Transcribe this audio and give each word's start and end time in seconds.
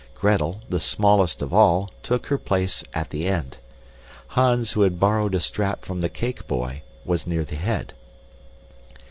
Gretel, 0.15 0.61
the 0.67 0.79
smallest 0.79 1.43
of 1.43 1.53
all, 1.53 1.91
took 2.01 2.25
her 2.25 2.39
place 2.39 2.83
at 2.91 3.11
the 3.11 3.27
end. 3.27 3.59
Hans, 4.29 4.71
who 4.71 4.81
had 4.81 4.99
borrowed 4.99 5.35
a 5.35 5.39
strap 5.39 5.85
from 5.85 6.01
the 6.01 6.09
cake 6.09 6.47
boy, 6.47 6.81
was 7.05 7.27
near 7.27 7.43
the 7.45 7.55
head. 7.55 7.93